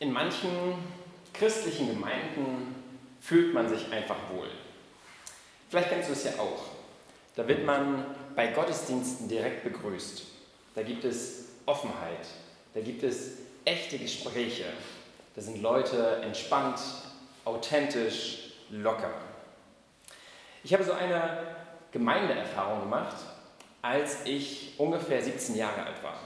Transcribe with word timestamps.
In 0.00 0.12
manchen 0.12 0.50
christlichen 1.34 1.88
Gemeinden 1.88 2.74
fühlt 3.20 3.52
man 3.52 3.68
sich 3.68 3.90
einfach 3.92 4.16
wohl. 4.32 4.48
Vielleicht 5.68 5.88
kennst 5.90 6.08
du 6.08 6.12
es 6.12 6.22
ja 6.22 6.32
auch. 6.38 6.66
Da 7.34 7.48
wird 7.48 7.64
man 7.64 8.04
bei 8.36 8.46
Gottesdiensten 8.48 9.28
direkt 9.28 9.64
begrüßt. 9.64 10.22
Da 10.76 10.82
gibt 10.82 11.04
es 11.04 11.46
Offenheit. 11.66 12.26
Da 12.74 12.80
gibt 12.80 13.02
es 13.02 13.38
echte 13.64 13.98
Gespräche. 13.98 14.66
Da 15.34 15.42
sind 15.42 15.60
Leute 15.62 16.20
entspannt, 16.22 16.78
authentisch, 17.44 18.52
locker. 18.70 19.10
Ich 20.62 20.72
habe 20.72 20.84
so 20.84 20.92
eine 20.92 21.56
Gemeindeerfahrung 21.90 22.82
gemacht, 22.82 23.16
als 23.82 24.18
ich 24.26 24.74
ungefähr 24.78 25.20
17 25.20 25.56
Jahre 25.56 25.82
alt 25.82 26.02
war. 26.04 26.18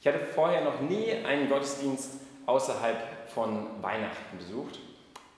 Ich 0.00 0.06
hatte 0.08 0.18
vorher 0.18 0.64
noch 0.64 0.80
nie 0.80 1.12
einen 1.12 1.48
Gottesdienst 1.48 2.10
außerhalb 2.46 3.28
von 3.28 3.66
Weihnachten 3.82 4.38
besucht 4.38 4.78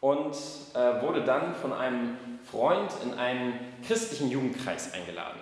und 0.01 0.35
äh, 0.75 1.03
wurde 1.03 1.23
dann 1.23 1.55
von 1.55 1.73
einem 1.73 2.19
Freund 2.51 2.93
in 3.03 3.15
einen 3.15 3.55
christlichen 3.87 4.31
Jugendkreis 4.31 4.93
eingeladen. 4.93 5.41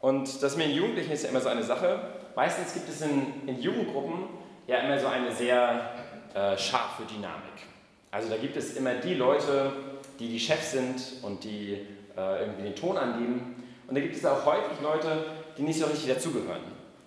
Und 0.00 0.42
das 0.42 0.56
mit 0.56 0.66
den 0.66 0.76
Jugendlichen 0.76 1.12
ist 1.12 1.24
ja 1.24 1.30
immer 1.30 1.40
so 1.40 1.48
eine 1.48 1.64
Sache. 1.64 2.00
Meistens 2.36 2.74
gibt 2.74 2.88
es 2.88 3.00
in, 3.00 3.48
in 3.48 3.60
Jugendgruppen 3.60 4.28
ja 4.68 4.78
immer 4.78 4.98
so 4.98 5.08
eine 5.08 5.32
sehr 5.32 5.90
äh, 6.34 6.56
scharfe 6.56 7.02
Dynamik. 7.04 7.66
Also 8.10 8.28
da 8.28 8.36
gibt 8.36 8.56
es 8.56 8.76
immer 8.76 8.94
die 8.94 9.14
Leute, 9.14 9.72
die 10.18 10.28
die 10.28 10.40
Chefs 10.40 10.72
sind 10.72 11.02
und 11.22 11.44
die 11.44 11.86
äh, 12.16 12.40
irgendwie 12.40 12.62
den 12.62 12.76
Ton 12.76 12.96
angeben. 12.96 13.64
Und 13.86 13.94
da 13.94 14.00
gibt 14.00 14.14
es 14.14 14.24
auch 14.24 14.44
häufig 14.44 14.80
Leute, 14.82 15.24
die 15.56 15.62
nicht 15.62 15.78
so 15.78 15.86
richtig 15.86 16.14
dazugehören, 16.14 16.62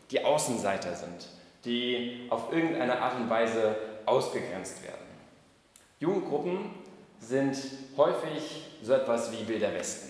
die 0.09 0.23
Außenseiter 0.23 0.93
sind, 0.93 1.27
die 1.65 2.27
auf 2.29 2.51
irgendeine 2.51 3.01
Art 3.01 3.15
und 3.17 3.29
Weise 3.29 3.75
ausgegrenzt 4.05 4.83
werden. 4.83 5.05
Jugendgruppen 5.99 6.71
sind 7.19 7.55
häufig 7.97 8.67
so 8.81 8.93
etwas 8.93 9.31
wie 9.31 9.47
Wilder 9.47 9.73
Westen. 9.73 10.09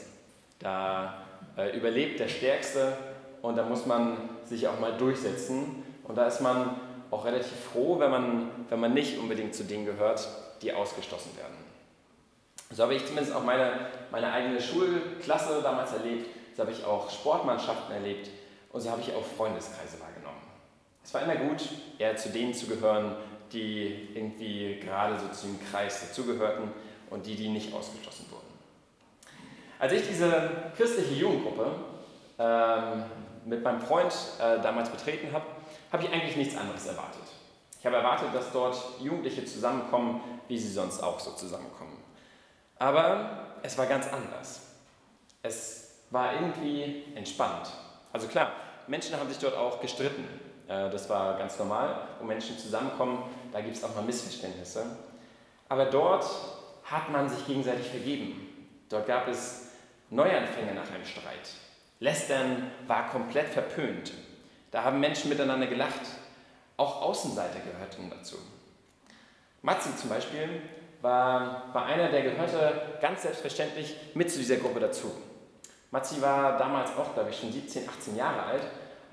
Da 0.59 1.25
äh, 1.57 1.75
überlebt 1.75 2.19
der 2.19 2.29
Stärkste 2.29 2.95
und 3.41 3.57
da 3.57 3.63
muss 3.63 3.85
man 3.85 4.29
sich 4.45 4.67
auch 4.67 4.79
mal 4.79 4.97
durchsetzen. 4.97 5.83
Und 6.03 6.15
da 6.15 6.27
ist 6.27 6.41
man 6.41 6.79
auch 7.09 7.25
relativ 7.25 7.59
froh, 7.71 7.99
wenn 7.99 8.11
man, 8.11 8.51
wenn 8.69 8.79
man 8.79 8.93
nicht 8.93 9.17
unbedingt 9.17 9.53
zu 9.53 9.63
denen 9.63 9.85
gehört, 9.85 10.27
die 10.61 10.73
ausgeschlossen 10.73 11.35
werden. 11.37 11.55
So 12.69 12.83
habe 12.83 12.95
ich 12.95 13.05
zumindest 13.05 13.35
auch 13.35 13.43
meine, 13.43 13.87
meine 14.11 14.31
eigene 14.31 14.61
Schulklasse 14.61 15.61
damals 15.61 15.91
erlebt, 15.91 16.29
so 16.55 16.63
habe 16.63 16.71
ich 16.71 16.85
auch 16.85 17.09
Sportmannschaften 17.09 17.93
erlebt 17.93 18.29
und 18.71 18.79
so 18.79 18.89
habe 18.89 19.01
ich 19.01 19.13
auch 19.13 19.25
Freundeskreise 19.25 19.99
wahrgenommen. 19.99 20.10
Es 21.03 21.13
war 21.13 21.21
immer 21.23 21.35
gut, 21.35 21.67
eher 21.97 22.15
zu 22.15 22.29
denen 22.29 22.53
zu 22.53 22.67
gehören, 22.67 23.15
die 23.51 24.09
irgendwie 24.13 24.79
gerade 24.79 25.19
so 25.19 25.27
zu 25.29 25.47
dem 25.47 25.59
Kreis 25.69 26.01
dazugehörten 26.01 26.71
und 27.09 27.25
die, 27.25 27.35
die 27.35 27.49
nicht 27.49 27.73
ausgeschlossen 27.73 28.27
wurden. 28.29 28.41
Als 29.79 29.93
ich 29.93 30.07
diese 30.07 30.51
christliche 30.77 31.15
Jugendgruppe 31.15 31.75
ähm, 32.39 33.03
mit 33.45 33.63
meinem 33.63 33.81
Freund 33.81 34.13
äh, 34.39 34.61
damals 34.61 34.89
betreten 34.89 35.33
habe, 35.33 35.45
habe 35.91 36.03
ich 36.03 36.11
eigentlich 36.11 36.37
nichts 36.37 36.55
anderes 36.55 36.85
erwartet. 36.85 37.23
Ich 37.79 37.85
habe 37.85 37.97
erwartet, 37.97 38.27
dass 38.33 38.51
dort 38.51 38.77
Jugendliche 39.01 39.43
zusammenkommen, 39.43 40.21
wie 40.47 40.57
sie 40.59 40.71
sonst 40.71 41.01
auch 41.01 41.19
so 41.19 41.31
zusammenkommen. 41.31 41.97
Aber 42.77 43.57
es 43.63 43.77
war 43.77 43.87
ganz 43.87 44.07
anders. 44.07 44.61
Es 45.41 45.89
war 46.11 46.33
irgendwie 46.33 47.05
entspannt. 47.15 47.71
Also 48.13 48.27
klar, 48.27 48.51
Menschen 48.87 49.19
haben 49.19 49.27
sich 49.29 49.39
dort 49.39 49.55
auch 49.55 49.81
gestritten. 49.81 50.27
Äh, 50.71 50.89
das 50.89 51.09
war 51.09 51.37
ganz 51.37 51.57
normal, 51.59 51.95
wo 52.19 52.25
Menschen 52.25 52.57
zusammenkommen, 52.57 53.23
da 53.51 53.61
gibt 53.61 53.75
es 53.75 53.83
auch 53.83 53.95
mal 53.95 54.03
Missverständnisse. 54.03 54.85
Aber 55.67 55.85
dort 55.85 56.25
hat 56.85 57.09
man 57.11 57.29
sich 57.29 57.45
gegenseitig 57.45 57.87
vergeben. 57.87 58.47
Dort 58.89 59.07
gab 59.07 59.27
es 59.27 59.69
Neuanfänge 60.09 60.73
nach 60.73 60.89
einem 60.91 61.05
Streit. 61.05 61.49
Lästern 61.99 62.71
war 62.87 63.09
komplett 63.09 63.49
verpönt. 63.49 64.13
Da 64.71 64.83
haben 64.83 64.99
Menschen 64.99 65.29
miteinander 65.29 65.67
gelacht. 65.67 66.01
Auch 66.77 67.01
Außenseiter 67.01 67.59
gehörten 67.59 68.09
dazu. 68.09 68.37
Matzi 69.61 69.95
zum 69.95 70.09
Beispiel 70.09 70.61
war, 71.01 71.69
war 71.73 71.85
einer, 71.85 72.09
der 72.09 72.23
gehörte 72.23 72.97
ganz 73.01 73.21
selbstverständlich 73.21 73.95
mit 74.15 74.31
zu 74.31 74.39
dieser 74.39 74.57
Gruppe 74.57 74.79
dazu. 74.79 75.11
Matzi 75.91 76.21
war 76.21 76.57
damals 76.57 76.89
auch, 76.97 77.13
glaube 77.13 77.29
ich, 77.29 77.39
schon 77.39 77.51
17, 77.51 77.87
18 77.87 78.15
Jahre 78.15 78.43
alt 78.43 78.63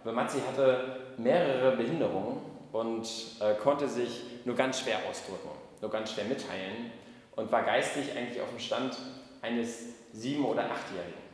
aber 0.08 0.12
Matzi 0.12 0.38
hatte 0.40 1.07
mehrere 1.18 1.76
Behinderungen 1.76 2.38
und 2.72 3.06
äh, 3.40 3.54
konnte 3.54 3.88
sich 3.88 4.22
nur 4.44 4.54
ganz 4.54 4.80
schwer 4.80 4.98
ausdrücken, 5.08 5.50
nur 5.80 5.90
ganz 5.90 6.12
schwer 6.12 6.24
mitteilen 6.24 6.90
und 7.36 7.50
war 7.52 7.62
geistig 7.62 8.16
eigentlich 8.16 8.40
auf 8.40 8.50
dem 8.50 8.58
Stand 8.58 8.96
eines 9.42 9.84
sieben- 10.12 10.44
oder 10.44 10.62
achtjährigen. 10.64 11.28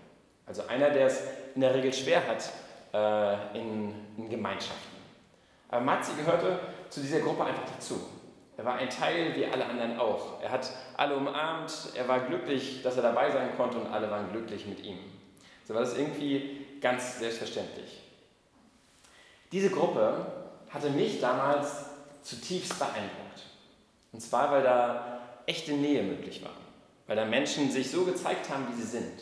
Also 0.47 0.67
einer, 0.69 0.91
der 0.91 1.07
es 1.07 1.23
in 1.55 1.61
der 1.61 1.75
Regel 1.75 1.93
schwer 1.93 2.23
hat 2.27 2.51
äh, 2.93 3.59
in, 3.59 3.95
in 4.17 4.29
Gemeinschaften. 4.29 4.95
Aber 5.69 5.81
Matzi 5.83 6.13
gehörte 6.17 6.59
zu 6.91 7.01
dieser 7.01 7.21
Gruppe 7.21 7.45
einfach 7.45 7.65
dazu. 7.75 7.99
Er 8.57 8.65
war 8.65 8.77
ein 8.77 8.89
Teil 8.89 9.35
wie 9.35 9.47
alle 9.47 9.67
anderen 9.67 9.99
auch. 9.99 10.41
Er 10.41 10.51
hat 10.51 10.71
alle 10.97 11.17
umarmt, 11.17 11.73
er 11.97 12.07
war 12.07 12.21
glücklich, 12.21 12.83
dass 12.83 12.97
er 12.97 13.03
dabei 13.03 13.31
sein 13.31 13.57
konnte 13.57 13.79
und 13.79 13.93
alle 13.93 14.11
waren 14.11 14.31
glücklich 14.31 14.67
mit 14.67 14.85
ihm. 14.85 14.99
So 15.65 15.75
war 15.75 15.81
das 15.81 15.97
irgendwie 15.99 16.67
ganz 16.81 17.19
selbstverständlich. 17.19 18.03
Diese 19.55 19.71
Gruppe 19.71 20.27
hatte 20.69 20.91
mich 20.91 21.21
damals 21.21 21.85
zutiefst 22.23 22.77
beeindruckt. 22.77 23.45
Und 24.11 24.21
zwar, 24.21 24.51
weil 24.51 24.65
da 24.65 25.21
echte 25.47 25.75
Nähe 25.75 26.03
möglich 26.03 26.43
war. 26.43 26.51
Weil 27.07 27.15
da 27.15 27.25
Menschen 27.25 27.71
sich 27.71 27.89
so 27.89 28.05
gezeigt 28.05 28.51
haben, 28.51 28.67
wie 28.69 28.83
sie 28.83 28.89
sind. 28.89 29.13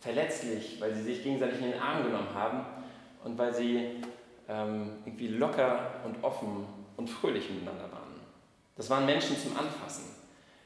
Verletzlich, 0.00 0.80
weil 0.80 0.94
sie 0.94 1.02
sich 1.02 1.22
gegenseitig 1.22 1.60
in 1.60 1.72
den 1.72 1.80
Arm 1.80 2.02
genommen 2.02 2.32
haben 2.32 2.64
und 3.24 3.36
weil 3.36 3.54
sie 3.54 4.02
ähm, 4.48 4.92
irgendwie 5.04 5.28
locker 5.28 5.90
und 6.06 6.24
offen 6.24 6.64
und 6.96 7.10
fröhlich 7.10 7.50
miteinander 7.50 7.92
waren. 7.92 8.20
Das 8.76 8.88
waren 8.88 9.04
Menschen 9.04 9.36
zum 9.38 9.54
Anfassen. 9.54 10.04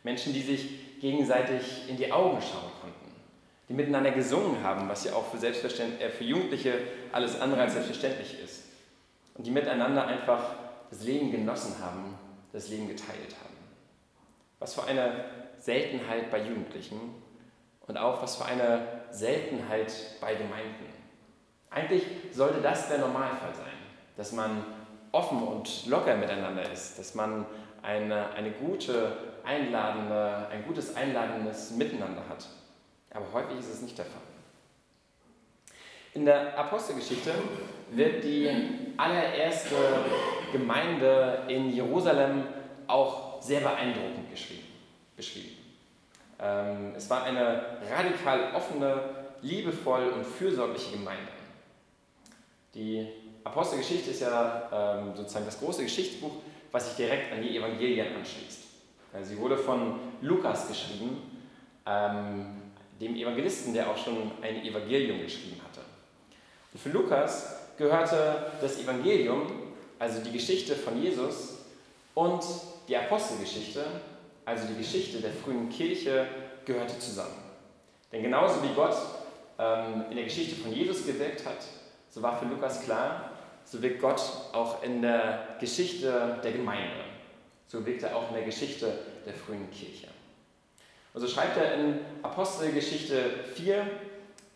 Menschen, 0.05 0.33
die 0.33 0.43
sich 0.43 1.01
gegenseitig 1.01 1.89
in 1.89 1.97
die 1.97 2.13
Augen 2.13 2.41
schauen 2.41 2.71
konnten. 2.81 3.13
Die 3.69 3.75
miteinander 3.75 4.13
gesungen 4.13 4.63
haben, 4.63 4.89
was 4.89 5.03
ja 5.03 5.15
auch 5.15 5.27
für, 5.27 5.45
äh, 5.45 6.09
für 6.09 6.25
Jugendliche 6.25 6.75
alles 7.11 7.41
andere 7.41 7.63
als 7.63 7.73
selbstverständlich 7.73 8.39
ist 8.45 8.68
und 9.39 9.47
die 9.47 9.51
miteinander 9.51 10.07
einfach 10.07 10.43
das 10.91 11.05
Leben 11.05 11.31
genossen 11.31 11.77
haben, 11.81 12.19
das 12.53 12.69
Leben 12.69 12.89
geteilt 12.89 13.37
haben. 13.43 13.57
Was 14.59 14.75
für 14.75 14.85
eine 14.85 15.25
Seltenheit 15.59 16.31
bei 16.31 16.43
Jugendlichen 16.43 16.99
und 17.87 17.97
auch 17.97 18.21
was 18.21 18.37
für 18.37 18.45
eine 18.45 18.83
Seltenheit 19.11 19.93
bei 20.21 20.35
Gemeinden. 20.35 20.87
Eigentlich 21.71 22.05
sollte 22.33 22.61
das 22.61 22.89
der 22.89 22.99
Normalfall 22.99 23.55
sein, 23.55 23.67
dass 24.17 24.33
man 24.33 24.65
offen 25.13 25.43
und 25.43 25.87
locker 25.87 26.17
miteinander 26.17 26.71
ist, 26.71 26.99
dass 26.99 27.15
man 27.15 27.47
eine, 27.83 28.31
eine 28.31 28.51
gute, 28.51 29.17
einladende, 29.45 30.49
ein 30.51 30.65
gutes 30.67 30.97
einladendes 30.97 31.71
Miteinander 31.73 32.23
hat. 32.29 32.47
Aber 33.11 33.27
häufig 33.33 33.59
ist 33.61 33.73
es 33.73 33.83
nicht 33.83 33.97
der 33.97 34.05
Fall. 34.05 34.28
In 36.19 36.25
der 36.25 36.59
Apostelgeschichte 36.59 37.31
wird 37.93 38.25
die 38.25 38.51
allererste 38.97 39.77
Gemeinde 40.51 41.45
in 41.47 41.73
Jerusalem 41.73 42.43
auch 42.89 43.41
sehr 43.41 43.61
beeindruckend 43.61 44.29
beschrieben. 45.17 45.57
Ähm, 46.41 46.93
es 46.97 47.09
war 47.09 47.23
eine 47.23 47.79
radikal 47.89 48.53
offene, 48.53 49.01
liebevoll 49.43 50.09
und 50.09 50.27
fürsorgliche 50.27 50.97
Gemeinde. 50.97 51.31
Die 52.75 53.07
Apostelgeschichte 53.45 54.11
ist 54.11 54.21
ja 54.21 54.99
ähm, 54.99 55.15
sozusagen 55.15 55.47
das 55.47 55.61
große 55.61 55.85
Geschichtsbuch, 55.85 56.33
was 56.73 56.89
sich 56.89 56.97
direkt 56.97 57.33
an 57.33 57.43
die 57.43 57.57
Evangelien 57.57 58.09
anschließt. 58.17 58.63
Sie 59.23 59.39
wurde 59.39 59.57
von 59.57 60.01
Lukas 60.21 60.67
geschrieben, 60.67 61.19
ähm, 61.87 62.61
dem 63.01 63.15
Evangelisten, 63.15 63.73
der 63.73 63.89
auch 63.89 63.97
schon 63.97 64.33
ein 64.43 64.65
Evangelium 64.65 65.23
geschrieben 65.23 65.61
hatte. 65.63 65.88
Und 66.73 66.81
für 66.81 66.91
Lukas 66.91 67.57
gehörte 67.77 68.53
das 68.61 68.79
Evangelium, 68.79 69.47
also 69.99 70.21
die 70.23 70.33
Geschichte 70.33 70.75
von 70.75 71.01
Jesus 71.01 71.59
und 72.15 72.45
die 72.89 72.97
Apostelgeschichte, 72.97 73.85
also 74.45 74.67
die 74.67 74.79
Geschichte 74.79 75.21
der 75.21 75.33
frühen 75.33 75.69
Kirche, 75.71 76.27
gehörte 76.65 76.99
zusammen. 76.99 77.43
Denn 78.13 78.23
genauso 78.23 78.63
wie 78.63 78.75
Gott 78.75 78.97
ähm, 79.59 80.05
in 80.11 80.17
der 80.17 80.25
Geschichte 80.25 80.57
von 80.57 80.73
Jesus 80.73 81.07
gewirkt 81.07 81.47
hat, 81.47 81.59
so 82.11 82.23
war 82.23 82.39
für 82.39 82.47
Lukas 82.47 82.83
klar, 82.83 83.33
so 83.65 83.83
wirkt 83.83 84.01
Gott 84.01 84.21
auch 84.53 84.83
in 84.83 85.03
der 85.03 85.57
Geschichte 85.61 86.39
der 86.43 86.53
Gemeinde. 86.53 87.05
So 87.67 87.85
wirkt 87.85 88.03
er 88.03 88.17
auch 88.17 88.29
in 88.29 88.35
der 88.35 88.45
Geschichte 88.45 88.99
der 89.27 89.35
frühen 89.35 89.71
Kirche. 89.71 90.09
Und 91.13 91.21
so 91.21 91.27
schreibt 91.29 91.57
er 91.59 91.75
in 91.75 91.99
Apostelgeschichte 92.23 93.45
4, 93.55 93.87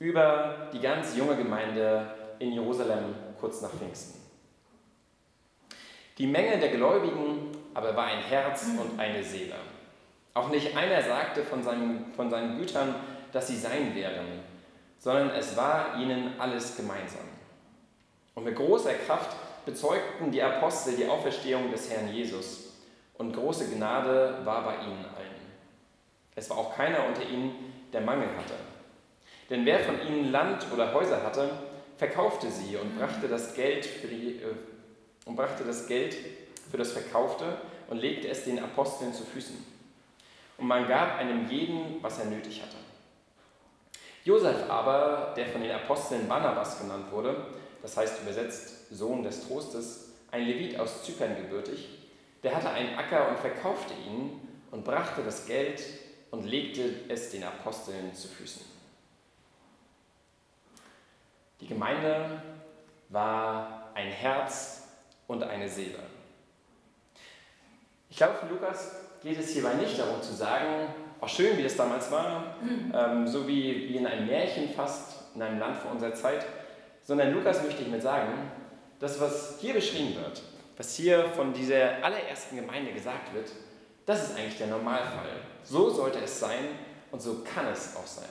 über 0.02 0.68
die 0.72 0.80
ganz 0.80 1.16
junge 1.16 1.36
Gemeinde 1.36 2.34
in 2.40 2.52
Jerusalem 2.52 3.14
kurz 3.40 3.62
nach 3.62 3.70
Pfingsten. 3.70 4.20
Die 6.18 6.26
Menge 6.26 6.58
der 6.58 6.70
Gläubigen 6.70 7.52
aber 7.74 7.88
er 7.88 7.96
war 7.96 8.06
ein 8.06 8.22
Herz 8.22 8.66
und 8.78 8.98
eine 8.98 9.22
Seele. 9.22 9.54
Auch 10.34 10.48
nicht 10.48 10.76
einer 10.76 11.02
sagte 11.02 11.42
von 11.42 11.62
seinen, 11.62 12.12
von 12.14 12.30
seinen 12.30 12.58
Gütern, 12.58 12.94
dass 13.32 13.48
sie 13.48 13.56
sein 13.56 13.94
wären, 13.94 14.40
sondern 14.98 15.30
es 15.30 15.56
war 15.56 15.98
ihnen 15.98 16.34
alles 16.38 16.76
gemeinsam. 16.76 17.24
Und 18.34 18.44
mit 18.44 18.56
großer 18.56 18.94
Kraft 19.06 19.36
bezeugten 19.64 20.30
die 20.30 20.42
Apostel 20.42 20.96
die 20.96 21.06
Auferstehung 21.06 21.70
des 21.70 21.90
Herrn 21.90 22.12
Jesus. 22.12 22.78
Und 23.14 23.34
große 23.34 23.68
Gnade 23.68 24.38
war 24.44 24.64
bei 24.64 24.74
ihnen 24.76 25.04
allen. 25.16 25.32
Es 26.34 26.48
war 26.50 26.58
auch 26.58 26.74
keiner 26.74 27.06
unter 27.06 27.22
ihnen, 27.22 27.72
der 27.92 28.00
Mangel 28.00 28.28
hatte. 28.36 28.54
Denn 29.52 29.66
wer 29.66 29.80
von 29.80 30.00
ihnen 30.08 30.32
Land 30.32 30.64
oder 30.72 30.94
Häuser 30.94 31.22
hatte, 31.22 31.50
verkaufte 31.98 32.50
sie 32.50 32.74
und 32.74 32.98
brachte 32.98 33.28
das 33.28 33.54
Geld 33.54 33.84
für, 33.84 34.06
die, 34.06 34.36
äh, 34.36 34.54
und 35.26 35.36
brachte 35.36 35.62
das, 35.62 35.86
Geld 35.86 36.16
für 36.70 36.78
das 36.78 36.92
Verkaufte 36.92 37.44
und 37.88 37.98
legte 37.98 38.28
es 38.28 38.44
den 38.44 38.58
Aposteln 38.60 39.12
zu 39.12 39.24
Füßen. 39.24 39.62
Und 40.56 40.66
man 40.66 40.88
gab 40.88 41.18
einem 41.18 41.50
jeden, 41.50 42.02
was 42.02 42.18
er 42.18 42.30
nötig 42.30 42.62
hatte. 42.62 42.78
Josef 44.24 44.70
aber, 44.70 45.34
der 45.36 45.48
von 45.48 45.60
den 45.60 45.72
Aposteln 45.72 46.26
Barnabas 46.26 46.80
genannt 46.80 47.12
wurde, 47.12 47.36
das 47.82 47.94
heißt 47.94 48.22
übersetzt 48.22 48.88
Sohn 48.90 49.22
des 49.22 49.46
Trostes, 49.46 50.14
ein 50.30 50.46
Levit 50.46 50.80
aus 50.80 51.04
Zypern 51.04 51.36
gebürtig, 51.36 51.90
der 52.42 52.56
hatte 52.56 52.70
einen 52.70 52.96
Acker 52.96 53.28
und 53.28 53.38
verkaufte 53.38 53.92
ihn 54.08 54.40
und 54.70 54.82
brachte 54.82 55.22
das 55.22 55.44
Geld 55.44 55.82
und 56.30 56.46
legte 56.46 56.90
es 57.08 57.32
den 57.32 57.44
Aposteln 57.44 58.14
zu 58.14 58.28
Füßen. 58.28 58.71
Die 61.62 61.68
Gemeinde 61.68 62.42
war 63.08 63.92
ein 63.94 64.08
Herz 64.08 64.82
und 65.28 65.44
eine 65.44 65.68
Seele. 65.68 66.00
Ich 68.10 68.16
glaube, 68.16 68.34
für 68.34 68.46
Lukas 68.46 68.96
geht 69.22 69.38
es 69.38 69.50
hierbei 69.50 69.74
nicht 69.74 69.96
darum 69.96 70.20
zu 70.20 70.34
sagen, 70.34 70.88
auch 71.20 71.28
schön, 71.28 71.56
wie 71.56 71.62
es 71.62 71.76
damals 71.76 72.10
war, 72.10 72.56
ähm, 72.92 73.28
so 73.28 73.46
wie, 73.46 73.88
wie 73.88 73.96
in 73.96 74.06
einem 74.08 74.26
Märchen 74.26 74.70
fast, 74.70 75.34
in 75.36 75.42
einem 75.42 75.60
Land 75.60 75.76
vor 75.76 75.92
unserer 75.92 76.12
Zeit, 76.14 76.44
sondern 77.04 77.32
Lukas 77.32 77.62
möchte 77.62 77.82
ich 77.82 77.88
mit 77.88 78.02
sagen, 78.02 78.32
das, 78.98 79.20
was 79.20 79.58
hier 79.60 79.74
beschrieben 79.74 80.16
wird, 80.16 80.42
was 80.76 80.96
hier 80.96 81.26
von 81.28 81.52
dieser 81.52 82.04
allerersten 82.04 82.56
Gemeinde 82.56 82.92
gesagt 82.92 83.32
wird, 83.34 83.52
das 84.04 84.24
ist 84.24 84.36
eigentlich 84.36 84.58
der 84.58 84.66
Normalfall. 84.66 85.30
So 85.62 85.90
sollte 85.90 86.18
es 86.18 86.40
sein 86.40 86.70
und 87.12 87.22
so 87.22 87.44
kann 87.44 87.68
es 87.68 87.94
auch 87.94 88.06
sein. 88.06 88.28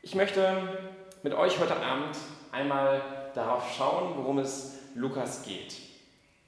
Ich 0.00 0.14
möchte 0.14 0.78
mit 1.22 1.34
euch 1.34 1.58
heute 1.60 1.76
Abend 1.76 2.16
einmal 2.50 3.00
darauf 3.34 3.72
schauen, 3.76 4.14
worum 4.16 4.38
es 4.38 4.78
Lukas 4.94 5.44
geht. 5.44 5.76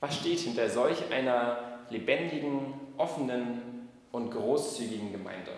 Was 0.00 0.17
steht 0.17 0.41
hinter 0.41 0.69
solch 0.69 0.99
einer 1.12 1.59
lebendigen, 1.91 2.75
offenen 2.97 3.88
und 4.11 4.31
großzügigen 4.31 5.12
Gemeinde? 5.12 5.53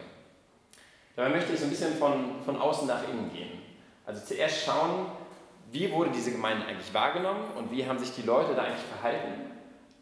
Dabei 1.17 1.31
möchte 1.31 1.55
ich 1.55 1.61
so 1.61 1.65
ein 1.65 1.71
bisschen 1.71 1.95
von, 1.95 2.43
von 2.45 2.61
außen 2.61 2.87
nach 2.87 3.09
innen 3.09 3.33
gehen. 3.33 3.59
Also 4.05 4.25
zuerst 4.25 4.65
schauen, 4.65 5.07
wie 5.73 5.91
wurde 5.91 6.11
diese 6.11 6.31
Gemeinde 6.31 6.67
eigentlich 6.67 6.93
wahrgenommen 6.93 7.45
und 7.57 7.71
wie 7.71 7.87
haben 7.87 7.99
sich 7.99 8.15
die 8.15 8.23
Leute 8.23 8.55
da 8.55 8.63
eigentlich 8.63 8.85
verhalten. 8.85 9.33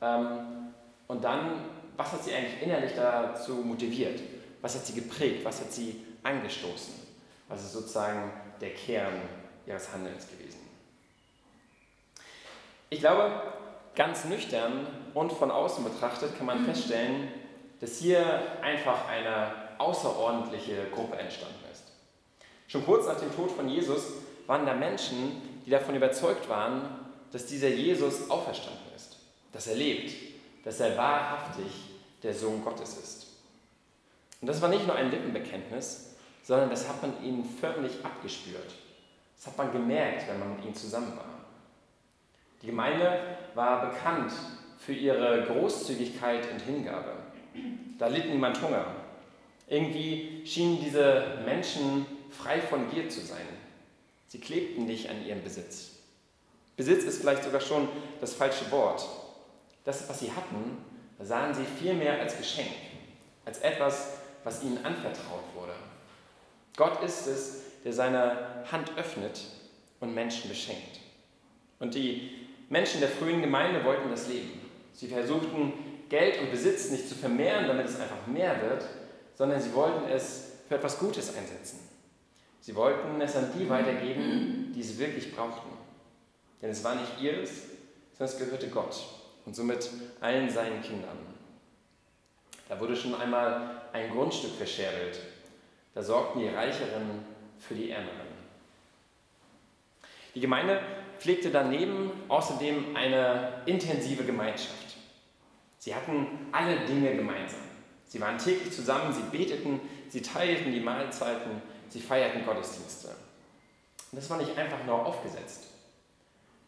Ähm, 0.02 0.72
und 1.06 1.22
dann, 1.22 1.64
was 1.96 2.12
hat 2.12 2.25
sie 2.25 2.34
eigentlich 2.34 2.60
innerlich 2.60 2.93
dazu 2.96 3.52
motiviert? 3.52 4.20
Was 4.60 4.75
hat 4.75 4.84
sie 4.84 4.94
geprägt? 4.94 5.44
Was 5.44 5.60
hat 5.60 5.72
sie 5.72 6.05
angestoßen? 6.25 6.94
Ist 7.55 7.72
sozusagen 7.72 8.32
der 8.64 8.72
Kern 8.75 9.12
ihres 9.66 9.93
Handelns 9.93 10.26
gewesen? 10.26 10.61
Ich 12.88 13.00
glaube, 13.00 13.31
ganz 13.94 14.25
nüchtern 14.25 14.87
und 15.12 15.32
von 15.32 15.50
außen 15.50 15.84
betrachtet 15.84 16.37
kann 16.38 16.46
man 16.46 16.64
feststellen, 16.64 17.28
dass 17.81 17.99
hier 17.99 18.40
einfach 18.62 19.06
eine 19.08 19.78
außerordentliche 19.78 20.87
Gruppe 20.94 21.16
entstanden 21.16 21.62
ist. 21.70 21.84
Schon 22.69 22.84
kurz 22.87 23.06
nach 23.06 23.20
dem 23.20 23.34
Tod 23.34 23.50
von 23.50 23.69
Jesus 23.69 24.05
waren 24.46 24.64
da 24.64 24.72
Menschen, 24.72 25.43
die 25.67 25.70
davon 25.70 25.94
überzeugt 25.94 26.49
waren, 26.49 26.82
dass 27.32 27.46
dieser 27.46 27.69
Jesus 27.69 28.31
auferstanden 28.31 28.87
ist, 28.96 29.19
dass 29.52 29.67
er 29.67 29.76
lebt, 29.76 30.14
dass 30.64 30.81
er 30.81 30.96
wahrhaftig 30.96 31.67
der 32.22 32.32
Sohn 32.32 32.64
Gottes 32.64 32.96
ist. 32.96 33.26
Und 34.40 34.46
das 34.49 34.62
war 34.62 34.69
nicht 34.69 34.87
nur 34.87 34.96
ein 34.96 35.10
Lippenbekenntnis, 35.10 36.13
sondern 36.44 36.70
das 36.70 36.88
hat 36.88 37.02
man 37.02 37.25
ihnen 37.25 37.44
förmlich 37.44 38.05
abgespürt. 38.05 38.75
Das 39.37 39.46
hat 39.49 39.58
man 39.58 39.73
gemerkt, 39.73 40.29
wenn 40.29 40.38
man 40.38 40.55
mit 40.55 40.64
ihnen 40.64 40.75
zusammen 40.75 41.17
war. 41.17 41.25
Die 42.62 42.67
Gemeinde 42.67 43.19
war 43.55 43.91
bekannt 43.91 44.32
für 44.79 44.93
ihre 44.93 45.44
Großzügigkeit 45.44 46.50
und 46.52 46.61
Hingabe. 46.61 47.12
Da 47.99 48.06
litt 48.08 48.29
niemand 48.29 48.61
Hunger. 48.62 48.87
Irgendwie 49.69 50.43
schienen 50.46 50.81
diese 50.85 51.38
Menschen 51.44 52.06
frei 52.31 52.61
von 52.61 52.91
Gier 52.91 53.08
zu 53.08 53.20
sein. 53.20 53.46
Sie 54.29 54.38
klebten 54.38 54.87
nicht 54.87 55.08
an 55.08 55.25
ihrem 55.25 55.43
Besitz. 55.43 55.93
Besitz 56.76 57.05
ist 57.05 57.20
vielleicht 57.20 57.44
sogar 57.44 57.61
schon 57.61 57.88
das 58.20 58.35
falsche 58.35 58.70
Wort. 58.70 59.06
Das, 59.85 60.08
was 60.08 60.20
sie 60.20 60.32
hatten, 60.32 60.79
sahen 61.20 61.55
sie 61.55 61.64
vielmehr 61.64 62.20
als 62.20 62.37
Geschenk, 62.37 62.73
als 63.44 63.61
etwas, 63.61 64.19
was 64.43 64.62
ihnen 64.62 64.85
anvertraut 64.85 65.44
wurde. 65.55 65.73
Gott 66.76 67.02
ist 67.02 67.26
es, 67.26 67.62
der 67.84 67.92
seine 67.92 68.64
Hand 68.70 68.96
öffnet 68.96 69.40
und 70.00 70.14
Menschen 70.14 70.48
beschenkt. 70.48 71.00
Und 71.78 71.94
die 71.94 72.30
Menschen 72.68 73.00
der 73.00 73.08
frühen 73.08 73.42
Gemeinde 73.42 73.84
wollten 73.84 74.10
das 74.10 74.28
Leben. 74.28 74.60
Sie 74.92 75.08
versuchten, 75.08 75.72
Geld 76.08 76.40
und 76.40 76.50
Besitz 76.50 76.90
nicht 76.90 77.08
zu 77.08 77.14
vermehren, 77.14 77.66
damit 77.66 77.86
es 77.86 78.00
einfach 78.00 78.26
mehr 78.26 78.60
wird, 78.62 78.84
sondern 79.34 79.60
sie 79.60 79.74
wollten 79.74 80.08
es 80.08 80.52
für 80.68 80.76
etwas 80.76 80.98
Gutes 80.98 81.36
einsetzen. 81.36 81.80
Sie 82.60 82.74
wollten 82.74 83.20
es 83.20 83.36
an 83.36 83.50
die 83.58 83.68
weitergeben, 83.68 84.72
die 84.74 84.80
es 84.80 84.98
wirklich 84.98 85.34
brauchten. 85.34 85.68
Denn 86.62 86.70
es 86.70 86.82
war 86.82 86.94
nicht 86.94 87.20
ihres, 87.20 87.50
sondern 88.16 88.34
es 88.34 88.38
gehörte 88.38 88.68
Gott 88.68 88.96
und 89.44 89.54
somit 89.54 89.90
allen 90.20 90.48
seinen 90.48 90.80
Kindern. 90.80 91.18
Da 92.68 92.80
wurde 92.80 92.96
schon 92.96 93.14
einmal 93.14 93.82
ein 93.92 94.10
Grundstück 94.10 94.52
verscherbelt. 94.52 95.20
Da 95.94 96.02
sorgten 96.02 96.41
die 96.41 96.49
Reicheren 96.49 97.25
für 97.58 97.75
die 97.75 97.91
Ärmeren. 97.91 98.34
Die 100.34 100.41
Gemeinde 100.41 100.81
pflegte 101.19 101.51
daneben 101.51 102.10
außerdem 102.29 102.96
eine 102.96 103.63
intensive 103.67 104.24
Gemeinschaft. 104.24 104.96
Sie 105.79 105.94
hatten 105.94 106.48
alle 106.51 106.81
Dinge 106.86 107.15
gemeinsam. 107.15 107.60
Sie 108.06 108.20
waren 108.20 108.39
täglich 108.39 108.72
zusammen, 108.72 109.13
sie 109.13 109.36
beteten, 109.36 109.81
sie 110.08 110.22
teilten 110.22 110.72
die 110.72 110.81
Mahlzeiten, 110.81 111.63
sie 111.89 112.01
feierten 112.01 112.44
Gottesdienste. 112.44 113.08
Und 113.08 114.17
das 114.17 114.29
war 114.31 114.39
nicht 114.39 114.56
einfach 114.58 114.84
nur 114.84 115.06
aufgesetzt. 115.06 115.69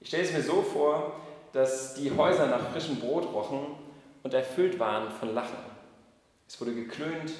Ich 0.00 0.08
stelle 0.08 0.24
es 0.24 0.32
mir 0.32 0.42
so 0.42 0.62
vor, 0.62 1.20
dass 1.52 1.94
die 1.94 2.10
Häuser 2.16 2.46
nach 2.46 2.70
frischem 2.70 2.96
Brot 2.96 3.24
rochen 3.32 3.66
und 4.22 4.34
erfüllt 4.34 4.78
waren 4.78 5.10
von 5.10 5.34
Lachen. 5.34 5.58
Es 6.48 6.60
wurde 6.60 6.74
geklönt, 6.74 7.32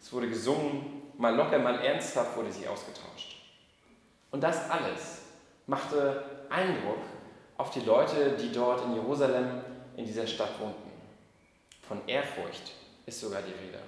es 0.00 0.12
wurde 0.12 0.28
gesungen, 0.28 0.99
mal 1.20 1.36
locker, 1.36 1.58
mal 1.58 1.78
ernsthaft 1.80 2.36
wurde 2.36 2.50
sie 2.50 2.66
ausgetauscht. 2.66 3.36
Und 4.30 4.42
das 4.42 4.70
alles 4.70 5.22
machte 5.66 6.24
Eindruck 6.48 7.02
auf 7.58 7.70
die 7.70 7.80
Leute, 7.80 8.36
die 8.36 8.50
dort 8.50 8.84
in 8.86 8.94
Jerusalem, 8.94 9.60
in 9.96 10.06
dieser 10.06 10.26
Stadt 10.26 10.58
wohnten. 10.58 10.90
Von 11.82 12.00
Ehrfurcht 12.08 12.72
ist 13.04 13.20
sogar 13.20 13.42
die 13.42 13.52
Rede. 13.52 13.78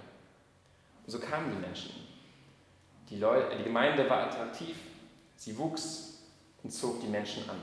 Und 1.07 1.11
so 1.11 1.19
kamen 1.19 1.51
die 1.51 1.59
Menschen. 1.59 1.93
Die, 3.09 3.17
Leute, 3.17 3.57
die 3.57 3.65
Gemeinde 3.65 4.09
war 4.09 4.27
attraktiv, 4.27 4.77
sie 5.37 5.57
wuchs 5.57 6.23
und 6.63 6.71
zog 6.71 7.01
die 7.01 7.09
Menschen 7.09 7.49
an. 7.49 7.57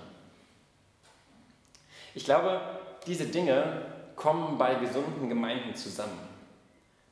Ich 2.16 2.26
glaube, 2.26 2.60
diese 3.06 3.28
Dinge 3.28 3.86
kommen 4.16 4.58
bei 4.58 4.76
gesunden 4.76 5.30
Gemeinden 5.30 5.76
zusammen. 5.76 6.20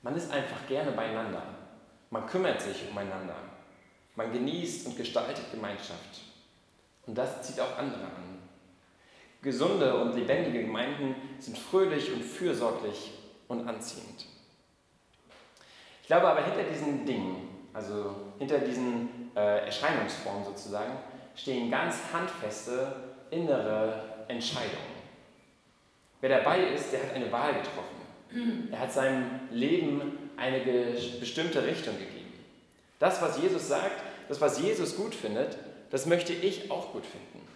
Man 0.02 0.16
ist 0.16 0.32
einfach 0.32 0.68
gerne 0.68 0.92
beieinander. 0.92 1.57
Man 2.10 2.26
kümmert 2.26 2.62
sich 2.62 2.90
umeinander. 2.90 3.36
Man 4.16 4.32
genießt 4.32 4.88
und 4.88 4.98
gestaltet 4.98 5.52
Gemeinschaft. 5.52 6.22
Und 7.06 7.18
das 7.18 7.42
zieht 7.44 7.60
auch 7.60 7.78
andere 7.78 8.04
an. 8.04 8.40
Gesunde 9.42 9.96
und 10.02 10.16
lebendige 10.16 10.66
Gemeinden 10.66 11.16
sind 11.40 11.58
fröhlich 11.58 12.12
und 12.12 12.24
fürsorglich 12.24 13.12
und 13.48 13.68
anziehend. 13.68 14.26
Ich 16.02 16.08
glaube 16.08 16.28
aber 16.28 16.44
hinter 16.44 16.64
diesen 16.64 17.06
Dingen, 17.06 17.68
also 17.74 18.16
hinter 18.40 18.60
diesen 18.60 19.32
äh, 19.36 19.66
Erscheinungsformen 19.66 20.44
sozusagen, 20.44 20.94
stehen 21.36 21.70
ganz 21.70 21.98
handfeste 22.12 22.94
innere 23.30 24.26
Entscheidungen. 24.28 24.98
Wer 26.20 26.40
dabei 26.40 26.64
ist, 26.74 26.92
der 26.92 27.04
hat 27.04 27.14
eine 27.14 27.32
Wahl 27.32 27.54
getroffen. 27.54 28.68
Er 28.72 28.80
hat 28.80 28.92
seinem 28.92 29.42
Leben 29.52 30.27
eine 30.38 30.60
bestimmte 31.20 31.66
Richtung 31.66 31.98
gegeben. 31.98 32.34
Das, 33.00 33.22
was 33.22 33.40
Jesus 33.42 33.68
sagt, 33.68 34.02
das, 34.30 34.42
was 34.42 34.60
Jesus 34.60 34.96
gut 34.96 35.14
findet, 35.14 35.58
das 35.90 36.06
möchte 36.06 36.34
ich 36.34 36.70
auch 36.72 36.92
gut 36.94 37.06
finden. 37.06 37.48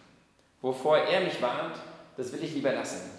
Wovor 0.62 0.98
er 0.98 1.22
mich 1.22 1.42
warnt, 1.42 1.76
das 2.18 2.32
will 2.32 2.44
ich 2.44 2.54
lieber 2.54 2.74
lassen. 2.74 3.10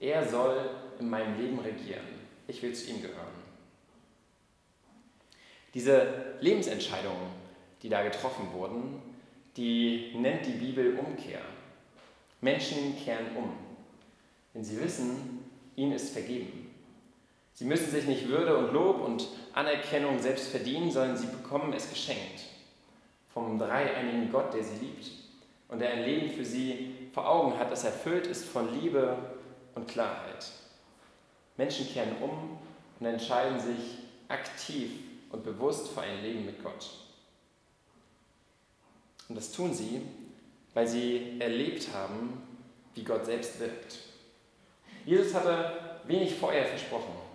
Er 0.00 0.26
soll 0.28 0.70
in 0.98 1.10
meinem 1.10 1.38
Leben 1.40 1.58
regieren. 1.58 2.04
Ich 2.46 2.62
will 2.62 2.74
zu 2.74 2.90
ihm 2.90 3.02
gehören. 3.02 3.46
Diese 5.74 6.36
Lebensentscheidungen, 6.40 7.28
die 7.82 7.88
da 7.88 8.02
getroffen 8.02 8.52
wurden, 8.52 9.02
die 9.56 10.12
nennt 10.16 10.46
die 10.46 10.52
Bibel 10.52 10.98
Umkehr. 10.98 11.40
Menschen 12.40 12.96
kehren 13.02 13.36
um, 13.36 13.56
wenn 14.52 14.64
sie 14.64 14.80
wissen, 14.80 15.44
ihnen 15.74 15.92
ist 15.92 16.12
vergeben. 16.12 16.65
Sie 17.56 17.64
müssen 17.64 17.90
sich 17.90 18.04
nicht 18.04 18.28
Würde 18.28 18.54
und 18.54 18.74
Lob 18.74 19.00
und 19.00 19.28
Anerkennung 19.54 20.18
selbst 20.18 20.48
verdienen, 20.48 20.90
sondern 20.90 21.16
sie 21.16 21.26
bekommen 21.26 21.72
es 21.72 21.88
geschenkt 21.88 22.42
vom 23.32 23.58
dreieinigen 23.58 24.30
Gott, 24.30 24.52
der 24.52 24.62
sie 24.62 24.76
liebt 24.76 25.10
und 25.68 25.78
der 25.78 25.90
ein 25.90 26.04
Leben 26.04 26.30
für 26.30 26.44
sie 26.44 27.08
vor 27.14 27.26
Augen 27.26 27.58
hat, 27.58 27.72
das 27.72 27.84
erfüllt 27.84 28.26
ist 28.26 28.44
von 28.44 28.78
Liebe 28.78 29.16
und 29.74 29.88
Klarheit. 29.88 30.52
Menschen 31.56 31.88
kehren 31.88 32.16
um 32.20 32.58
und 33.00 33.06
entscheiden 33.06 33.58
sich 33.58 33.96
aktiv 34.28 34.90
und 35.30 35.42
bewusst 35.42 35.88
für 35.88 36.02
ein 36.02 36.20
Leben 36.22 36.44
mit 36.44 36.62
Gott. 36.62 36.90
Und 39.30 39.34
das 39.34 39.50
tun 39.50 39.72
sie, 39.72 40.02
weil 40.74 40.86
sie 40.86 41.40
erlebt 41.40 41.88
haben, 41.94 42.42
wie 42.94 43.02
Gott 43.02 43.24
selbst 43.24 43.58
wirkt. 43.60 43.98
Jesus 45.06 45.32
hatte 45.34 45.72
wenig 46.06 46.34
vorher 46.34 46.66
versprochen. 46.66 47.25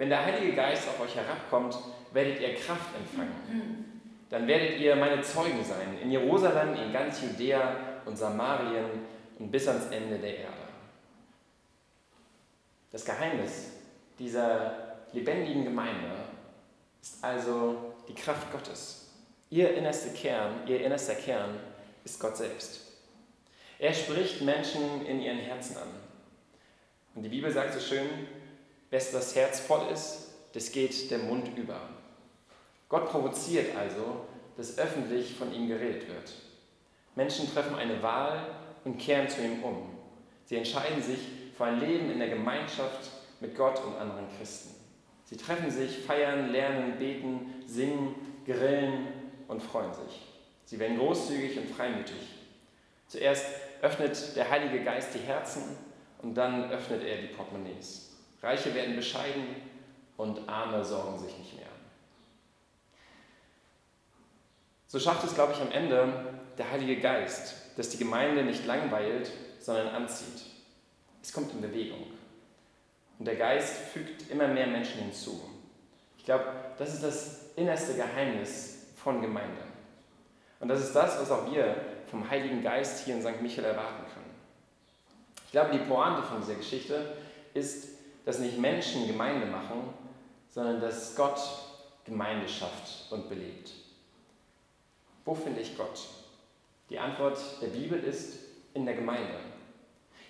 Wenn 0.00 0.08
der 0.08 0.24
Heilige 0.24 0.54
Geist 0.54 0.88
auf 0.88 0.98
euch 1.00 1.14
herabkommt, 1.14 1.76
werdet 2.14 2.40
ihr 2.40 2.54
Kraft 2.54 2.88
empfangen. 2.96 4.00
Dann 4.30 4.46
werdet 4.46 4.80
ihr 4.80 4.96
meine 4.96 5.20
Zeugen 5.20 5.62
sein, 5.62 5.98
in 6.02 6.10
Jerusalem, 6.10 6.74
in 6.74 6.90
ganz 6.90 7.20
Judäa 7.20 7.76
und 8.06 8.16
Samarien 8.16 8.86
und 9.38 9.50
bis 9.50 9.68
ans 9.68 9.88
Ende 9.90 10.18
der 10.18 10.38
Erde. 10.38 10.56
Das 12.90 13.04
Geheimnis 13.04 13.72
dieser 14.18 14.96
lebendigen 15.12 15.64
Gemeinde 15.64 16.12
ist 17.02 17.22
also 17.22 17.92
die 18.08 18.14
Kraft 18.14 18.50
Gottes. 18.50 19.10
Ihr 19.50 19.74
innerster 19.74 20.14
Kern, 20.14 20.66
ihr 20.66 20.80
innerster 20.82 21.14
Kern 21.14 21.58
ist 22.06 22.18
Gott 22.18 22.38
selbst. 22.38 22.86
Er 23.78 23.92
spricht 23.92 24.40
Menschen 24.40 25.04
in 25.04 25.20
ihren 25.20 25.40
Herzen 25.40 25.76
an. 25.76 25.88
Und 27.14 27.22
die 27.22 27.28
Bibel 27.28 27.50
sagt 27.50 27.74
so 27.74 27.80
schön, 27.80 28.08
wes 28.90 29.12
das 29.12 29.34
Herz 29.34 29.60
voll 29.60 29.86
ist, 29.92 30.34
das 30.52 30.72
geht 30.72 31.10
der 31.10 31.18
Mund 31.18 31.56
über. 31.56 31.80
Gott 32.88 33.08
provoziert 33.08 33.76
also, 33.76 34.26
dass 34.56 34.78
öffentlich 34.78 35.34
von 35.34 35.52
ihm 35.54 35.68
geredet 35.68 36.08
wird. 36.08 36.34
Menschen 37.14 37.52
treffen 37.52 37.76
eine 37.76 38.02
Wahl 38.02 38.44
und 38.84 38.98
kehren 38.98 39.28
zu 39.28 39.40
ihm 39.40 39.62
um. 39.62 39.90
Sie 40.44 40.56
entscheiden 40.56 41.02
sich 41.02 41.20
für 41.56 41.64
ein 41.64 41.78
Leben 41.78 42.10
in 42.10 42.18
der 42.18 42.28
Gemeinschaft 42.28 43.10
mit 43.40 43.56
Gott 43.56 43.80
und 43.84 43.96
anderen 43.96 44.26
Christen. 44.36 44.74
Sie 45.24 45.36
treffen 45.36 45.70
sich, 45.70 45.98
feiern, 45.98 46.50
lernen, 46.50 46.98
beten, 46.98 47.62
singen, 47.66 48.14
grillen 48.44 49.06
und 49.46 49.62
freuen 49.62 49.94
sich. 49.94 50.26
Sie 50.64 50.78
werden 50.78 50.98
großzügig 50.98 51.56
und 51.58 51.70
freimütig. 51.70 52.40
Zuerst 53.06 53.46
öffnet 53.82 54.36
der 54.36 54.50
Heilige 54.50 54.82
Geist 54.82 55.14
die 55.14 55.26
Herzen 55.26 55.62
und 56.22 56.34
dann 56.34 56.70
öffnet 56.70 57.02
er 57.04 57.18
die 57.18 57.28
Portemonnaies. 57.28 58.10
Reiche 58.42 58.74
werden 58.74 58.96
bescheiden 58.96 59.56
und 60.16 60.48
Arme 60.48 60.84
sorgen 60.84 61.18
sich 61.18 61.36
nicht 61.38 61.56
mehr. 61.56 61.66
So 64.86 64.98
schafft 64.98 65.24
es, 65.24 65.34
glaube 65.34 65.52
ich, 65.52 65.60
am 65.60 65.70
Ende 65.70 66.34
der 66.58 66.70
Heilige 66.70 67.00
Geist, 67.00 67.54
dass 67.76 67.90
die 67.90 67.98
Gemeinde 67.98 68.42
nicht 68.42 68.66
langweilt, 68.66 69.30
sondern 69.60 69.88
anzieht. 69.88 70.42
Es 71.22 71.32
kommt 71.32 71.52
in 71.52 71.60
Bewegung. 71.60 72.06
Und 73.18 73.26
der 73.26 73.36
Geist 73.36 73.76
fügt 73.92 74.30
immer 74.30 74.48
mehr 74.48 74.66
Menschen 74.66 75.02
hinzu. 75.02 75.40
Ich 76.18 76.24
glaube, 76.24 76.44
das 76.78 76.94
ist 76.94 77.04
das 77.04 77.40
innerste 77.56 77.94
Geheimnis 77.94 78.86
von 78.96 79.20
Gemeinde. 79.20 79.62
Und 80.58 80.68
das 80.68 80.80
ist 80.80 80.94
das, 80.94 81.20
was 81.20 81.30
auch 81.30 81.50
wir 81.50 81.76
vom 82.10 82.28
Heiligen 82.28 82.62
Geist 82.62 83.04
hier 83.04 83.14
in 83.14 83.22
St. 83.22 83.40
Michael 83.40 83.66
erwarten 83.66 84.04
können. 84.12 84.34
Ich 85.46 85.52
glaube, 85.52 85.72
die 85.72 85.78
Pointe 85.78 86.22
von 86.22 86.40
dieser 86.40 86.54
Geschichte 86.54 87.16
ist, 87.54 87.99
dass 88.24 88.38
nicht 88.38 88.58
Menschen 88.58 89.06
Gemeinde 89.06 89.46
machen, 89.46 89.94
sondern 90.48 90.80
dass 90.80 91.14
Gott 91.16 91.40
Gemeinde 92.04 92.48
schafft 92.48 93.10
und 93.10 93.28
belebt. 93.28 93.72
Wo 95.24 95.34
finde 95.34 95.60
ich 95.60 95.76
Gott? 95.76 96.08
Die 96.88 96.98
Antwort 96.98 97.38
der 97.62 97.68
Bibel 97.68 98.02
ist 98.02 98.38
in 98.74 98.84
der 98.84 98.94
Gemeinde. 98.94 99.38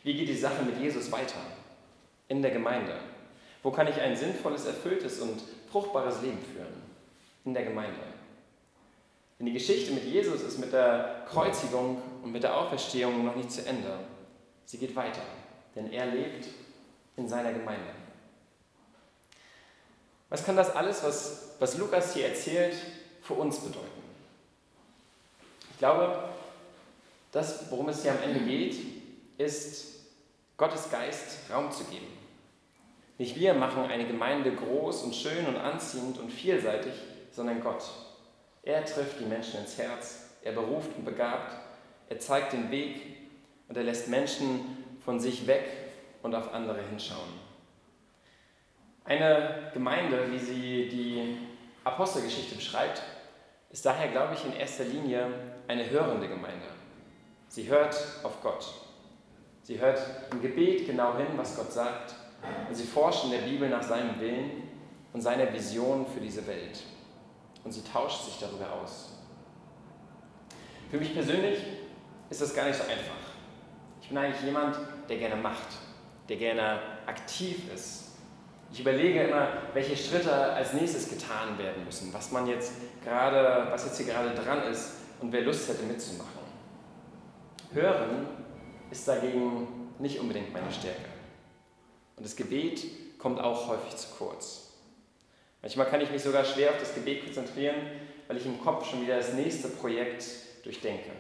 Wie 0.03 0.15
geht 0.15 0.29
die 0.29 0.37
Sache 0.37 0.63
mit 0.63 0.79
Jesus 0.79 1.11
weiter? 1.11 1.41
In 2.29 2.43
der 2.43 2.51
Gemeinde. 2.51 2.97
Wo 3.63 3.71
kann 3.71 3.89
ich 3.89 4.01
ein 4.01 4.17
sinnvolles, 4.17 4.67
erfülltes 4.67 5.21
und 5.21 5.43
fruchtbares 5.71 6.23
Leben 6.23 6.39
führen? 6.39 6.83
In 7.45 7.55
der 7.55 7.65
Gemeinde. 7.65 8.01
Denn 9.39 9.47
die 9.47 9.53
Geschichte 9.53 9.93
mit 9.93 10.05
Jesus 10.05 10.43
ist 10.43 10.59
mit 10.59 10.73
der 10.73 11.25
Kreuzigung 11.29 12.03
und 12.23 12.33
mit 12.33 12.43
der 12.43 12.57
Auferstehung 12.59 13.25
noch 13.25 13.37
nicht 13.37 13.51
zu 13.51 13.67
Ende. 13.67 13.99
Sie 14.67 14.79
geht 14.79 14.95
weiter, 14.95 15.23
denn 15.75 15.91
er 15.93 16.07
lebt 16.07 16.47
in 17.21 17.29
seiner 17.29 17.53
Gemeinde. 17.53 17.91
Was 20.29 20.45
kann 20.45 20.57
das 20.57 20.75
alles, 20.75 21.03
was, 21.03 21.55
was 21.59 21.77
Lukas 21.77 22.15
hier 22.15 22.29
erzählt, 22.29 22.77
für 23.23 23.35
uns 23.35 23.59
bedeuten? 23.59 23.87
Ich 25.73 25.79
glaube, 25.79 26.25
das, 27.33 27.71
worum 27.71 27.89
es 27.89 28.03
hier 28.03 28.13
am 28.13 28.23
Ende 28.23 28.41
geht, 28.41 28.77
ist, 29.39 30.01
Gottes 30.57 30.91
Geist 30.91 31.51
Raum 31.51 31.73
zu 31.73 31.85
geben. 31.85 32.07
Nicht 33.19 33.37
wir 33.37 33.55
machen 33.55 33.85
eine 33.85 34.07
Gemeinde 34.07 34.55
groß 34.55 35.03
und 35.03 35.15
schön 35.15 35.47
und 35.47 35.57
anziehend 35.57 36.19
und 36.19 36.31
vielseitig, 36.31 36.93
sondern 37.33 37.63
Gott. 37.63 37.83
Er 38.63 38.85
trifft 38.85 39.21
die 39.21 39.25
Menschen 39.25 39.61
ins 39.61 39.79
Herz, 39.79 40.25
er 40.43 40.53
beruft 40.53 40.91
und 40.97 41.05
begabt, 41.05 41.55
er 42.09 42.19
zeigt 42.19 42.53
den 42.53 42.71
Weg 42.71 43.01
und 43.69 43.77
er 43.77 43.85
lässt 43.85 44.09
Menschen 44.09 44.85
von 45.05 45.19
sich 45.19 45.47
weg 45.47 45.90
und 46.23 46.35
auf 46.35 46.53
andere 46.53 46.81
hinschauen. 46.83 47.51
Eine 49.05 49.71
Gemeinde, 49.73 50.31
wie 50.31 50.39
sie 50.39 50.89
die 50.89 51.39
Apostelgeschichte 51.85 52.55
beschreibt, 52.55 53.03
ist 53.71 53.87
daher, 53.87 54.09
glaube 54.09 54.35
ich, 54.35 54.45
in 54.45 54.53
erster 54.53 54.85
Linie 54.85 55.27
eine 55.69 55.89
hörende 55.89 56.29
Gemeinde. 56.29 56.67
Sie 57.49 57.69
hört 57.69 57.97
auf 58.23 58.43
Gott. 58.43 58.67
Sie 59.63 59.81
hört 59.81 60.01
im 60.31 60.41
Gebet 60.43 60.87
genau 60.87 61.17
hin, 61.17 61.27
was 61.37 61.57
Gott 61.57 61.73
sagt. 61.73 62.15
Und 62.69 62.75
sie 62.75 62.85
forscht 62.85 63.25
in 63.25 63.31
der 63.31 63.39
Bibel 63.39 63.69
nach 63.69 63.83
seinem 63.83 64.19
Willen 64.21 64.69
und 65.13 65.21
seiner 65.21 65.53
Vision 65.53 66.07
für 66.07 66.21
diese 66.21 66.47
Welt. 66.47 66.83
Und 67.65 67.73
sie 67.73 67.83
tauscht 67.83 68.25
sich 68.25 68.39
darüber 68.39 68.73
aus. 68.73 69.19
Für 70.91 70.99
mich 70.99 71.13
persönlich 71.13 71.59
ist 72.31 72.41
das 72.41 72.55
gar 72.55 72.67
nicht 72.67 72.77
so 72.77 72.85
einfach. 72.85 73.21
Ich 74.03 74.09
bin 74.09 74.19
eigentlich 74.19 74.43
jemand, 74.43 74.77
der 75.09 75.19
gerne 75.19 75.37
macht, 75.37 75.69
der 76.31 76.39
gerne 76.39 76.81
aktiv 77.07 77.71
ist. 77.75 78.05
Ich 78.73 78.79
überlege 78.79 79.25
immer, 79.25 79.49
welche 79.75 79.97
Schritte 79.97 80.33
als 80.33 80.73
nächstes 80.73 81.09
getan 81.09 81.59
werden 81.59 81.85
müssen, 81.85 82.15
was 82.15 82.31
man 82.31 82.47
jetzt 82.47 82.73
gerade, 83.03 83.69
was 83.71 83.85
jetzt 83.85 83.97
hier 83.97 84.07
gerade 84.07 84.31
dran 84.31 84.63
ist 84.71 84.93
und 85.21 85.33
wer 85.33 85.43
Lust 85.43 85.69
hätte 85.69 85.83
mitzumachen. 85.83 86.31
Hören 87.73 88.29
ist 88.93 89.09
dagegen 89.09 89.91
nicht 89.99 90.21
unbedingt 90.21 90.53
meine 90.53 90.71
Stärke. 90.71 91.11
Und 92.17 92.25
das 92.25 92.37
Gebet 92.37 93.19
kommt 93.19 93.41
auch 93.41 93.67
häufig 93.67 93.97
zu 93.97 94.09
kurz. 94.17 94.75
Manchmal 95.63 95.87
kann 95.89 96.01
ich 96.01 96.11
mich 96.11 96.23
sogar 96.23 96.45
schwer 96.45 96.71
auf 96.71 96.79
das 96.79 96.95
Gebet 96.95 97.25
konzentrieren, 97.25 97.75
weil 98.29 98.37
ich 98.37 98.47
im 98.47 98.61
Kopf 98.61 98.89
schon 98.89 99.03
wieder 99.03 99.17
das 99.17 99.33
nächste 99.33 99.69
Projekt 99.69 100.25
durchdenke. 100.63 101.11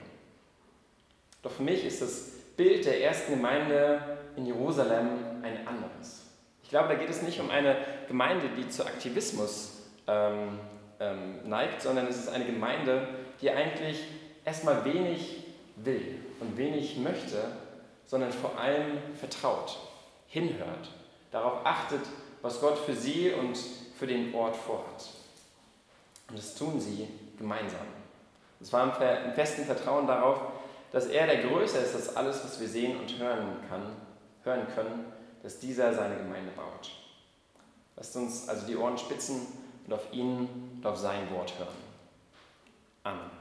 Doch 1.43 1.51
für 1.51 1.63
mich 1.65 1.85
ist 1.85 2.01
das 2.01 2.40
Bild 2.57 2.85
der 2.85 3.03
ersten 3.03 3.33
Gemeinde 3.33 4.01
in 4.37 4.47
Jerusalem 4.47 5.09
ein 5.43 5.67
anderes. 5.67 6.27
Ich 6.63 6.71
glaube, 6.71 6.89
da 6.89 6.95
geht 6.95 7.11
es 7.11 7.23
nicht 7.23 7.41
um 7.41 7.51
eine 7.51 7.77
Gemeinde, 8.09 8.47
die 8.57 8.69
zu 8.69 8.87
Aktivismus 8.87 9.83
ähm, 10.07 10.61
ähm, 11.01 11.49
neigt, 11.49 11.83
sondern 11.83 12.07
es 12.07 12.17
ist 12.17 12.29
eine 12.29 12.45
Gemeinde, 12.45 13.09
die 13.41 13.51
eigentlich 13.51 14.05
erstmal 14.45 14.85
wenig 14.85 15.45
will 15.77 16.21
und 16.41 16.57
wenig 16.57 16.97
möchte, 16.99 17.43
sondern 18.07 18.33
vor 18.33 18.59
allem 18.59 18.99
vertraut, 19.19 19.79
hinhört, 20.29 20.91
darauf 21.31 21.65
achtet, 21.65 22.03
was 22.43 22.61
Gott 22.61 22.79
für 22.79 22.95
sie 22.95 23.33
und 23.33 23.59
für 23.99 24.07
den 24.07 24.35
Ort 24.35 24.57
vorhat. 24.57 25.11
Und 26.29 26.39
das 26.39 26.55
tun 26.55 26.81
sie 26.81 27.09
gemeinsam. 27.39 27.87
Es 28.61 28.73
war 28.73 28.85
im 28.85 29.33
festen 29.33 29.65
Vertrauen 29.65 30.07
darauf, 30.07 30.41
dass 30.93 31.07
er 31.07 31.27
der 31.27 31.43
größer 31.43 31.81
ist 31.81 31.95
als 31.95 32.17
alles, 32.17 32.45
was 32.45 32.61
wir 32.61 32.69
sehen 32.69 32.99
und 32.99 33.19
hören, 33.19 33.57
kann, 33.69 33.83
hören 34.43 34.67
können, 34.75 35.05
dass 35.43 35.59
dieser 35.59 35.95
seine 35.95 36.17
Gemeinde 36.17 36.53
baut. 36.53 36.91
Lasst 37.97 38.17
uns 38.17 38.49
also 38.49 38.67
die 38.67 38.77
Ohren 38.77 38.99
spitzen 38.99 39.47
und 39.87 39.93
auf 39.93 40.13
ihn 40.13 40.49
und 40.77 40.87
auf 40.87 40.97
sein 40.97 41.31
Wort 41.33 41.59
hören. 41.59 41.69
Amen. 43.05 43.40